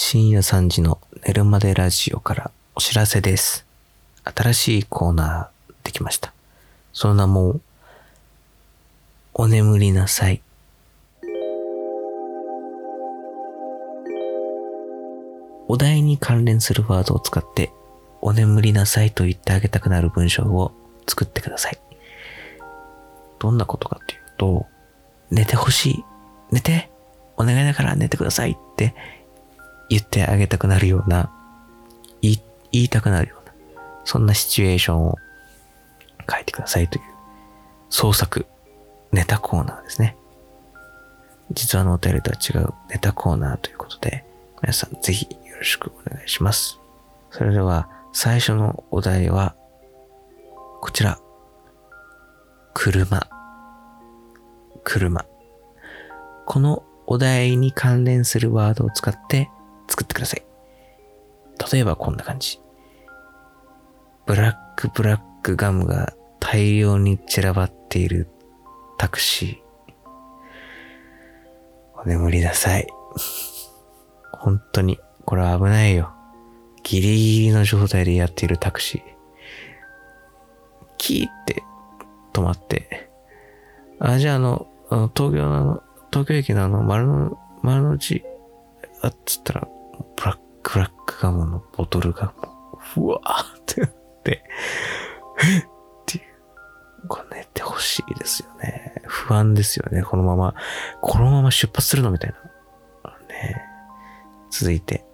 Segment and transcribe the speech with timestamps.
[0.00, 3.66] 深夜3時の寝るまでラジオからお知らせです。
[4.22, 6.32] 新しいコーナーできました。
[6.92, 7.60] その名も、
[9.34, 10.40] お眠りなさい。
[15.66, 17.72] お題に関連するワードを使って、
[18.20, 20.70] お眠りなさいと言ってあげたくなる文章を
[21.08, 21.78] 作ってください。
[23.40, 24.66] どんなことかというと、
[25.32, 26.04] 寝てほしい。
[26.52, 26.88] 寝て。
[27.36, 28.94] お願いだから寝てくださいって
[29.88, 31.30] 言ってあげたくなるような、
[32.20, 32.42] 言い
[32.72, 33.52] 言いたくなるような、
[34.04, 35.16] そんなシチュエーションを
[36.30, 37.04] 書いてくださいという
[37.88, 38.46] 創作
[39.12, 40.16] ネタコーナーですね。
[41.52, 44.24] 実はのお便りとは違うネタコーナーということで、
[44.62, 46.78] 皆さんぜひよろしくお願いします。
[47.30, 49.54] それでは最初のお題は、
[50.80, 51.18] こちら。
[52.74, 53.26] 車。
[54.84, 55.24] 車。
[56.46, 59.50] このお題に関連するワードを使って
[59.88, 60.42] 作ってください。
[61.72, 62.60] 例えばこんな感じ。
[64.26, 68.28] ブラックブラックガムが大量に散らばっている
[68.98, 69.68] タクシー。
[72.00, 72.86] お眠りなさい。
[74.32, 76.12] 本当に、これは危ないよ。
[76.84, 79.02] ギリギリの状態でやっているタクシー。
[80.96, 81.62] キーって
[82.32, 83.10] 止まって。
[83.98, 88.24] あ、じゃああの、あの東京の、東京駅のあの丸の、丸の内、
[89.02, 89.68] あっつったら、
[90.68, 93.90] クラックガムのボトルがもう、ふわーってなっ
[94.22, 97.08] て、っていう。
[97.08, 98.92] これ寝てほしいですよね。
[99.06, 100.02] 不安ですよね。
[100.02, 100.54] このまま、
[101.00, 102.34] このまま出発するのみたい
[103.02, 103.10] な。
[103.28, 103.62] ね
[104.50, 105.06] 続いて、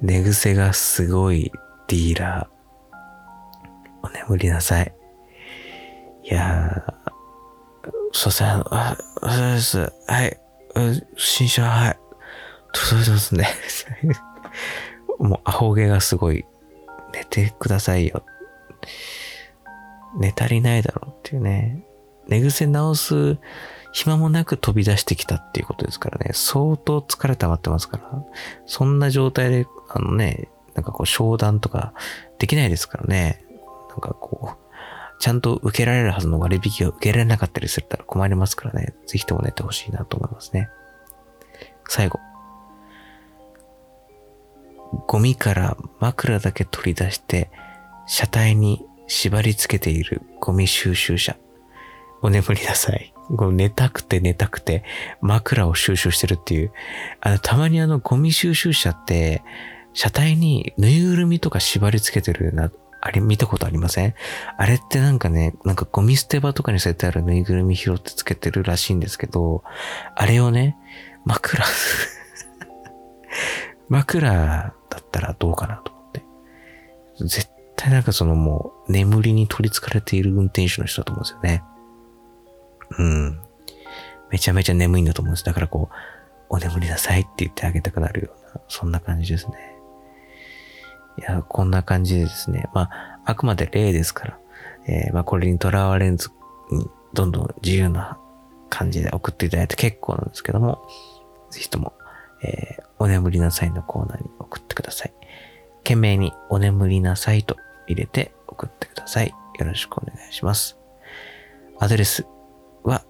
[0.00, 1.52] 寝癖がすごい
[1.88, 4.06] ディーラー。
[4.06, 4.94] お眠りなさい。
[6.24, 9.92] いやー、そうさ、あ、そうです。
[10.06, 10.40] はい。
[11.18, 11.98] 新車、はい。
[12.72, 13.46] 届いてますね。
[15.18, 16.44] もう、アホ毛がすごい。
[17.12, 18.22] 寝てくださいよ。
[20.18, 21.84] 寝足りないだろうっていうね。
[22.26, 23.38] 寝癖直す
[23.92, 26.30] 暇もなく飛び出してきたっていうことですからね。
[26.34, 28.24] 相当疲れ溜まってますから。
[28.66, 31.94] そんな状態で、あのね、なんかこう商談とか
[32.38, 33.44] できないですからね。
[33.88, 38.94] なんかこう、ちゃんと受けられるはずの割引を受けられなかったりすると困りますからね。
[39.06, 40.68] ぜひとも寝てほしいなと思いますね。
[41.88, 42.20] 最後。
[45.06, 47.50] ゴミから枕だけ取り出して、
[48.06, 51.36] 車体に縛り付けているゴミ収集車。
[52.22, 53.12] お眠りなさい。
[53.52, 54.84] 寝たくて寝たくて
[55.20, 56.72] 枕を収集してるっていう。
[57.20, 59.42] あの、たまにあのゴミ収集車って、
[59.92, 62.70] 車体にぬいぐるみとか縛り付けてるな、
[63.00, 64.14] あれ見たことありません？
[64.56, 69.62] あれってなんかね、なんかゴミ捨て場とかに捨ててあるぬいぐるみ拾ってつけてるらしいんですけど、
[70.16, 70.76] あれをね、
[71.24, 71.64] 枕、
[73.88, 74.74] 枕
[75.20, 76.22] たらどうかなと思って。
[77.20, 81.62] 絶対なんかそのもう眠りに取り憑かれている運転手の人だと思うんですよね。
[82.98, 83.40] うん。
[84.30, 85.44] めちゃめちゃ眠いんだと思うんです。
[85.44, 85.94] だからこう、
[86.50, 89.78] お眠りなさいって言ってあげたくなるような、そんな感じですね。
[91.18, 92.68] いや、こんな感じでですね。
[92.72, 94.38] まあ、あくまで例ですから、
[94.86, 96.30] えーまあ、これにとらわれず
[96.70, 98.18] に、どんどん自由な
[98.70, 100.86] 感じで送っていただいて結構なんですけども、
[101.50, 101.92] ぜひとも、
[102.42, 105.12] えーお眠りなさいのコーナーに送ってください。
[105.78, 107.56] 懸命にお眠りなさいと
[107.86, 109.28] 入れて送ってください。
[109.28, 110.76] よろしくお願いします。
[111.78, 112.26] アドレス
[112.82, 113.04] は、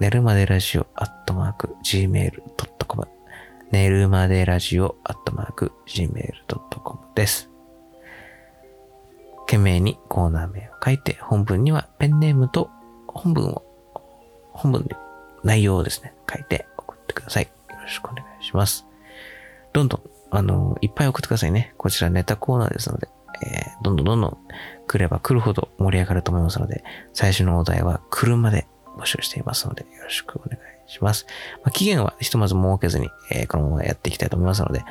[0.00, 3.08] 寝るまでラジオアットマーク gmail.com
[3.70, 7.50] 寝るまでラジオアットマーク gmail.com です。
[9.46, 12.70] 懸命にコーナー名を書いて、本文にはペンネームと
[13.06, 13.62] 本文を、
[14.52, 14.96] 本文で
[15.44, 17.57] 内容をですね、書いて送ってください。
[17.88, 18.86] よろしくお願いします。
[19.72, 21.72] どんどん、あの、いっぱい送ってくださいね。
[21.78, 23.08] こちらネタコーナーですので、
[23.46, 24.38] えーどんどんどんどん
[24.88, 26.84] 来れば来るほど盛り上がると思いますので、
[27.14, 28.66] 最初のお題は車で
[28.98, 31.26] 募集していますので、よろしくお願いします。
[31.62, 34.84] まあ、期限はひとまず設けずに、えーこのままやっていきたいと思いますので、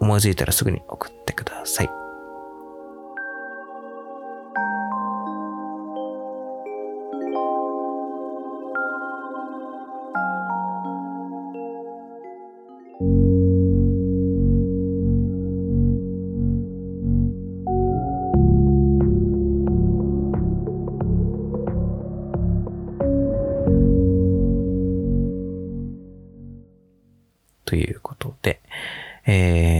[0.00, 2.01] 思いついたらすぐに送ってください。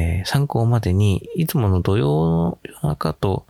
[0.02, 3.46] えー参考までに、いつもの土曜の夜中と、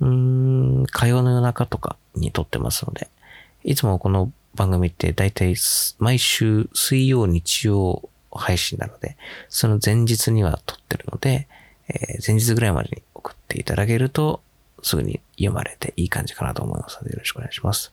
[0.00, 3.08] うん、火曜の夜中とかに撮ってますので、
[3.64, 5.54] いつもこの番組って大体
[5.98, 9.16] 毎週水曜、日曜配信なので、
[9.48, 11.48] その前日には撮ってるので、
[11.88, 14.42] えー、前日ぐらいまでに送っていただけると、
[14.82, 17.92] すぐに読まれていい感じかなと思いますので、よろしくお願いします。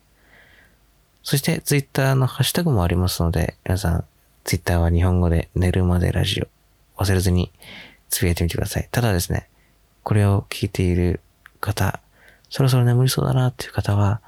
[1.24, 4.06] そして、ツイッターのハッシュタグもありますので、皆さん、
[4.45, 6.48] ツイッターは日本語で寝るまでラジオ、
[6.98, 7.52] 忘れずに
[8.10, 8.88] つぶやいてみてください。
[8.92, 9.50] ただですね、
[10.04, 11.22] これを聞いている
[11.60, 12.00] 方、
[12.50, 14.22] そろそろ眠りそうだなっていう方は、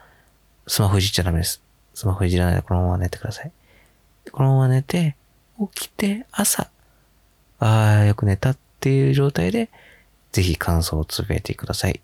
[0.67, 1.61] スマホいじっちゃダメです。
[1.93, 3.51] スマホいじらないでこのまま寝てください。
[4.31, 5.15] このまま寝て、
[5.73, 6.69] 起きて、朝、
[7.59, 9.69] ああ、よく寝たっていう状態で、
[10.31, 12.01] ぜひ感想をつぶやいてください。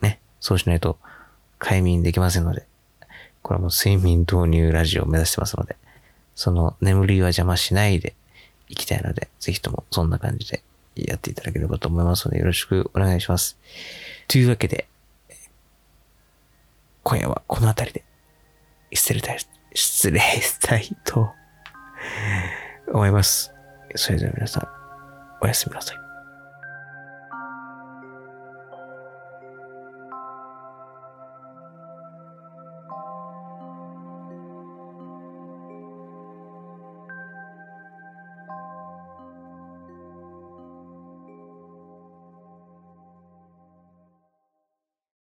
[0.00, 0.20] ね。
[0.40, 0.98] そうしないと、
[1.58, 2.66] 快眠できませんので。
[3.42, 5.76] これはもう睡眠導入ラジオを目指してますので、
[6.34, 8.14] その眠りは邪魔しないで
[8.68, 10.62] いきたいので、ぜひともそんな感じで
[10.94, 13.58] やっていただければと思いますので、よろしくお願いします。
[14.26, 14.88] というわけで、
[17.02, 18.04] 今夜はこの辺りで
[18.92, 19.38] 失礼たい、
[19.74, 21.32] 失礼したいと
[22.92, 23.52] 思います。
[23.94, 24.68] それでは皆さん、
[25.40, 26.07] おやすみなさい。